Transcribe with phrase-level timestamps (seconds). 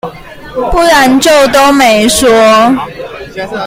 [0.71, 2.27] 不然就都沒說